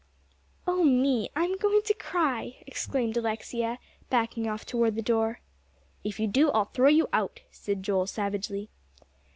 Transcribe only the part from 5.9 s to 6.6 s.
"If you do,